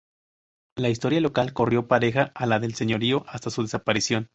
[0.77, 4.29] La historia local corrió pareja a la del Señorío hasta su desaparición.